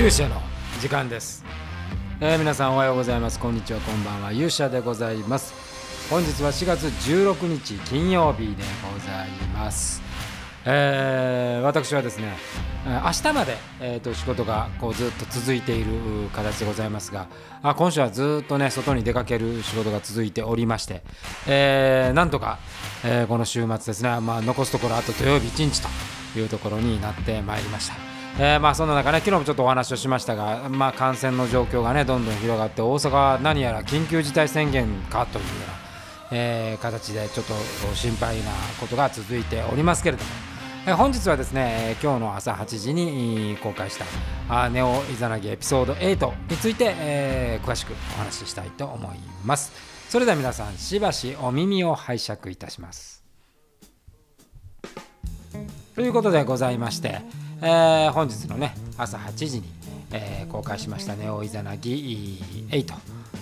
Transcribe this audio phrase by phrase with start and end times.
[0.00, 0.40] 勇者の
[0.80, 1.44] 時間です、
[2.22, 3.38] えー皆さんおはようございます。
[3.38, 4.32] こんにちはこんばんは。
[4.32, 6.08] 勇者でございます。
[6.08, 8.62] 本日は4月16日金曜日で
[8.94, 10.00] ございます。
[10.64, 12.34] えー私はですね
[12.86, 15.90] え明日まで、えーと仕事がこうずっと続いている
[16.32, 17.28] 形でございますが
[17.62, 21.02] あ今週はずっとね外に出かける仕事が続いておりまして、
[21.46, 22.58] えーなんとか、
[23.04, 25.82] えーこの週末ですね、まあ、残すところあと土曜日1日
[26.32, 28.09] というところになってまいりました。
[28.38, 35.50] えーまあそんな中ね昨日もちょっとお話をしましたが、まあ、感染の状況がねどんどん広がって大阪は何やら緊急事態宣言かというよ
[36.30, 37.54] うな、えー形でちょっと
[37.94, 40.30] 心配なことが続いておりますけれども、
[40.86, 44.06] えー本日はですねえー今日の朝8時に公開した
[44.48, 49.72] あネオイザナギエピソード8について、えー詳しくお話ししたいと思います。
[50.08, 53.22] それでは皆さんしばしお耳を拝借いたします。
[55.94, 57.20] ということでございまして、
[57.62, 59.64] えー本日のね朝8時に、
[60.12, 62.38] えー公開しました「ネオイザナギ
[62.70, 62.84] 8」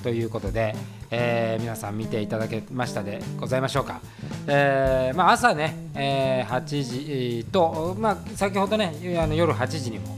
[0.03, 0.11] と。
[0.11, 0.77] いうことで、
[1.11, 4.01] えー皆さん見ていただけましたでございましょうか、
[4.47, 10.17] えーまあ、朝ね、えー8時と、まあ、先ほどねあの夜8時にも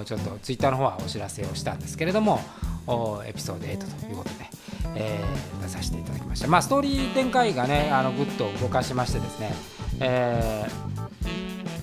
[0.00, 2.40] おちょっとツイッターの方はお知らせをしたんですけれども
[2.86, 4.46] おエピソード8ということで、
[4.94, 9.52] えー出させていただきました、まあ、ストーリー展開がねあのぐっと動かしましてですね、
[10.00, 10.91] えー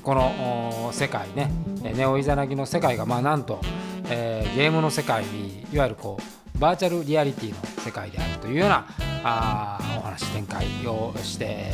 [0.09, 1.51] この世界ね
[1.83, 3.61] ネオイザナギの世界がまあなんと、
[4.09, 8.87] えーゲームの世界にいわゆるこうバーチャルリアリティの世界であるというような
[9.23, 11.71] あお話展開をして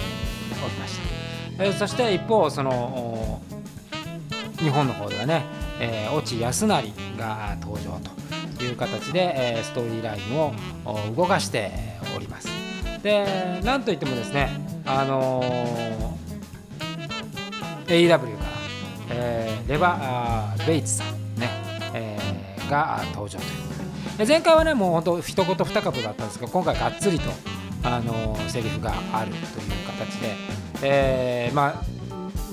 [0.52, 1.00] おりまし
[1.58, 3.40] た、えーそして一方その
[4.58, 5.46] 日本の方ではね、
[5.80, 8.02] えー、越智康成が登場
[8.58, 10.54] という形で、えーストーリーラインを
[11.16, 11.72] 動かして
[12.14, 12.50] おります。
[13.02, 14.50] でなんといってもですね
[14.86, 16.18] あの
[17.88, 18.28] AEW から、
[19.12, 21.08] えーレバーベイツさん、
[21.40, 21.50] ね
[21.94, 23.74] えーが登場というこ
[24.18, 24.26] とで。
[24.28, 27.30] 前回はねもう本当一言二言だったんですが今回がっつりと、
[27.84, 29.44] あのーセリフがあるという
[29.88, 30.34] 形で、
[30.84, 31.84] えーまあ、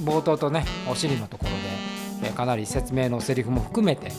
[0.05, 1.57] 冒頭とねお尻のところで、
[2.29, 4.13] えーかなり説明のセリフも含めて、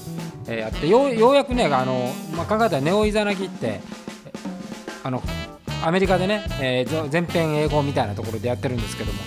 [0.47, 3.81] えーやってようようやくねあの、まあ、考えたらネオイザナギって
[5.03, 5.21] あの
[5.83, 9.19] アメリカでね、えー全編英語みたいなところでやってるんですけども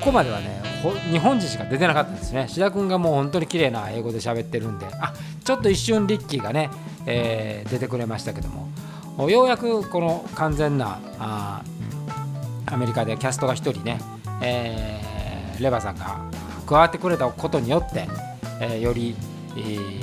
[0.00, 2.46] ここまではね日本人しか出てなかったんですね。
[2.48, 4.86] 志田君がもう本当に綺麗な英語で喋ってるんで。
[5.00, 6.70] あちょっと一瞬リッキーがね、
[7.06, 8.68] えー出てくれましたけども。
[9.28, 11.62] ようやくこの完全なあ
[12.66, 14.00] アメリカでキャストが1人ね、
[14.42, 16.20] えーレバさんが
[16.66, 18.08] 加わってくれたことによって、
[18.60, 19.14] えーより、
[19.56, 20.02] えー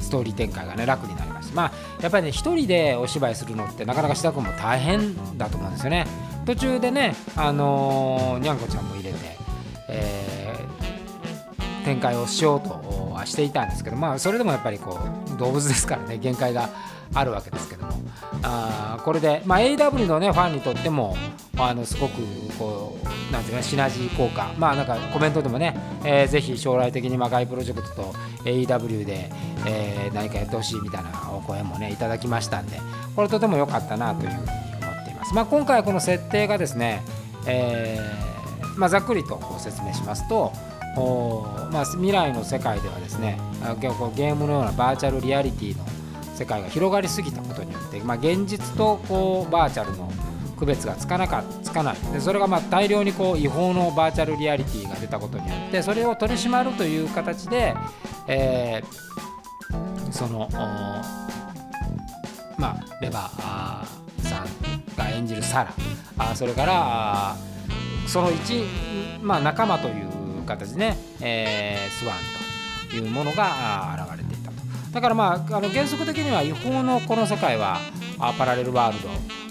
[0.00, 1.54] ストーリー展開がね楽になりました。
[1.54, 6.06] まあやっぱりね一人でお芝居するのってなかなか志田君も大変だと思うんですよね。
[6.44, 9.18] 途中でねあのーにゃんこちゃんも入れて、
[9.92, 10.32] えー
[11.84, 14.98] 展開をしようとはしていたんですけどまあそれでもやっぱりこ
[15.34, 16.68] う動物ですからね限界が
[17.14, 17.92] あるわけですけども
[18.42, 21.16] あこれで、まあ、AW の、ね、ファンにとっても
[21.58, 22.22] あのすごく
[22.58, 28.12] こうなんていうかシナジー効果まあなんかコメントでもね、えーぜひ将来的に魔界プロジェクトと
[28.44, 29.30] AW で、
[29.66, 32.80] えー何かやってほしいみたいなお声もねいただきましたんで
[33.16, 35.34] これとても良かったなというふうに思っています。
[35.34, 37.02] まあ、今回この設定がですね、
[37.46, 38.31] えー
[38.76, 40.52] まあ、ざっくりと説明しますと
[40.94, 43.38] おまあ、未来の世界ではですね
[43.78, 45.86] ゲームのようなバーチャルリアリティの
[46.34, 50.12] 世界が広がりすぎたことによって、まあ、現実とこうバーチャルの
[50.58, 51.96] 区別がつかなかつかない。
[52.12, 57.74] でそれがまあ大量にこう違法のバーチャルリアリティが出たことによってそれを取り締まるという形で、
[58.28, 60.48] えーその
[62.58, 64.46] まあ、レバーさん
[64.96, 65.72] が演じるサラ
[66.18, 67.36] あそれからあ
[68.06, 68.64] その一、
[69.22, 72.16] まあ、仲間という形でね、えースワン
[72.90, 74.56] というものが現れていたと。
[74.92, 77.78] だからまああの原則的には違法のこの世界は
[78.38, 78.98] パラレルワール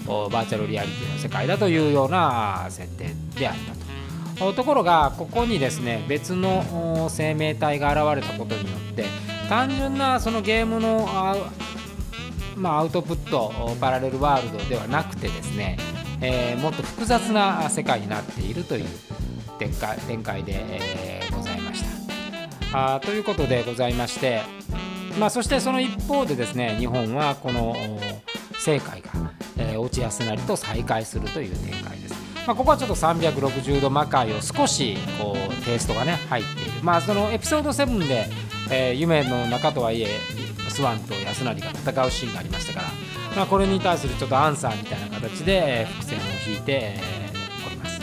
[0.06, 3.54] ドバーチャルリアリティの世界だというような設定であっ
[4.36, 4.52] たと。
[4.54, 9.04] ところがここにですね別の生命体が現れたことによって
[9.48, 11.06] 単純なそのゲームの
[12.56, 15.78] まあ、アウトプットパラレルワールドではなくてですね、
[16.22, 18.86] えーもっと複雑な世界になっているという
[19.58, 21.82] 展開展開で、えーございまし
[22.70, 22.94] た。
[22.94, 24.42] あということでございまして、
[25.18, 27.76] まあ、そしてその一方でですね日本はこの
[28.52, 29.10] 政界が、
[29.58, 32.14] えー、落ちやすなりと再開するという展開です。
[32.46, 38.26] まあ、ここはちょっと360度魔界を少しこうテイストがね入っている、まあ、そのエピソード7で、
[38.70, 40.08] えー夢の中とはいえ
[40.68, 42.88] スワンと安成が戦うシーンがありましたから、
[43.34, 48.00] まあ、これに対するちょっとアンサーみたいな形で伏線を引いてえーおります。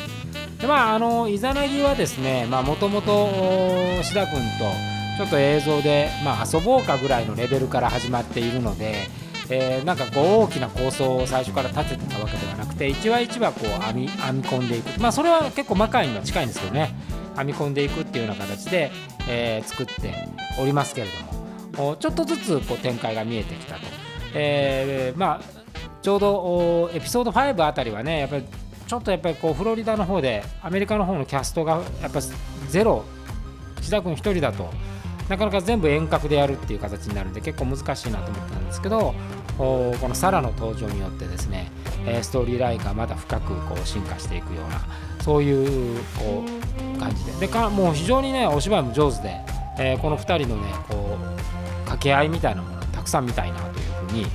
[0.60, 3.28] でまああのイザナギはですねもともと
[4.04, 4.66] 志田君と
[5.18, 9.08] ちょっと映像で、まあ、遊ぼうかぐらいのレベルから始まっているので、
[9.50, 15.00] えー、なんかこう大きな構想を最初から立ててたわけではなくて一話一話こう編み編み込んでいく。
[15.00, 16.94] まあそれは結構魔界には近いんですけどね。
[17.38, 18.92] 編み込んでいくっていうような形で、
[19.28, 20.28] えー、作って
[20.60, 21.40] おりますけれども。
[21.98, 23.82] ちょっとずつこう展開が見えてきたと、
[24.34, 25.42] えー、まあ
[26.02, 28.44] ちょうどエピソード5あたりはねやっぱり
[28.88, 32.20] ちょっとやっぱりこうフロリダの方でアメリカの方のキャストがやっぱ
[32.70, 33.04] ゼロ。
[33.82, 34.70] 志田君1人だと
[35.30, 39.14] なかなか全部遠隔でやるっていう形になるんで結構難しいなと思ったんですけど
[39.58, 41.72] このサラの登場によってですね
[42.22, 44.82] ストーリーラインがまだ深くこう進化していくような
[45.24, 46.44] そういうこ
[46.96, 47.32] う感じで。
[47.34, 49.42] でかもう非常にねお芝居も上手で、
[49.78, 51.36] えー、この2人のねこう
[51.82, 52.79] 掛け合いみたいなもの
[53.10, 54.26] くさん見たいなというふうに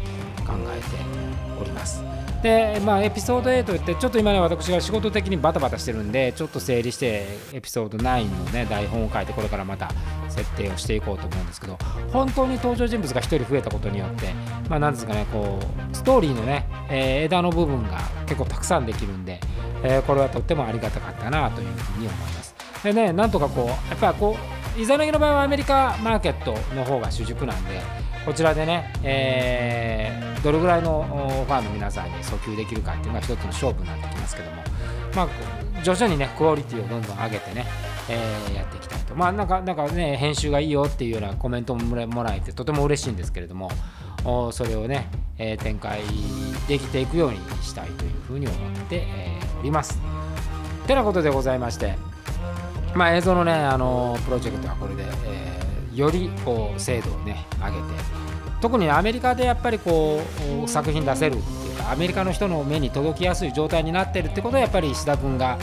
[0.45, 2.03] 考えております。
[2.43, 9.91] で、まあ、エピソード8ってちょっと今ね私が仕事的にバタバタしてるんでちょっと整理してエピソード9のね台本を書いてこれからまた
[10.29, 11.79] 設定をしていこうと思うんですけど
[12.13, 14.35] 本当に登場人物が1人増えたことによって
[14.69, 19.41] まあ何ですかねこうストーリーのね、えー、枝の部分が結構たくさんできるんで、
[19.83, 24.37] えー、これはとってもありがたかったなというふうに思いますでねなんとかこうやっぱこ
[24.77, 27.81] うイザナギの場合はアメリカマーケットの方が主軸なんで
[28.25, 34.63] こちらでね、えー、どれぐらいのファンの皆さんに訴求できるかっていうのが一つの勝負になってきますけども、
[35.15, 35.29] まあ、
[35.83, 37.67] 徐々にねクオリティをどんどん上げてね、
[38.09, 43.71] えー、やっていきたいとまあなんかなんかね編集がいいよっていうようなコメントももらえてとても嬉しいんですけれども
[44.53, 46.01] それをね、えー、展開
[46.67, 50.01] できていくようにしたいというふうに思って、えー、おります。
[50.87, 51.95] てなことでございまして、
[52.95, 57.83] まあ、映像のねあのプロジェクトはこれで、えーよりこう精度をね上げて
[58.61, 60.21] 特にアメリカでやっぱりこ
[60.65, 65.59] う作品出せるっていうかアメリカの人の目に届きやすい状態になってるってことはやっぱり石田君が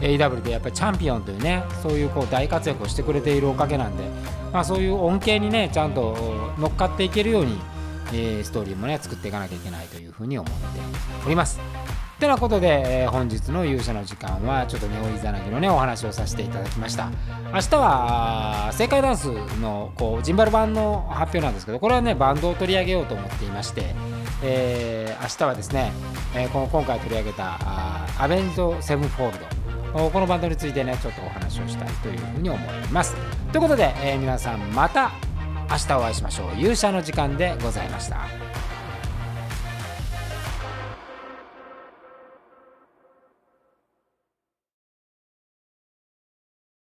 [0.00, 4.04] AW でやっぱりチャンピオンというねそういうこう大活躍をしてくれているおかげなんで、
[4.52, 6.16] まあ、そういう恩恵にねちゃんと
[6.58, 7.58] 乗っかっていけるように、
[8.12, 10.80] えー、ストーリーもね作っていかなきゃいけないというふうに思って
[11.26, 11.58] おります。
[12.18, 17.10] てなことで、えー、本日の勇者の時間はちょっとネオイザナギのねお話をさせていただきました。
[17.52, 19.26] 明日は正解ダンス
[19.60, 23.94] のこうジンバル版の発表なんですけどこれはねバンドを取り上げようと思っていまして、
[24.42, 25.92] えー、明日はですね、
[26.34, 27.58] えー、この今回取り上げた
[28.18, 29.46] アベンド・セブンフォールド。
[29.94, 33.14] このバンドについてねちょっとお話をしたいというふうに思います。
[33.52, 35.12] ということで、え、皆さんまた
[35.70, 36.58] 明日お会いしましょう。
[36.58, 38.43] 勇者の時間でございました。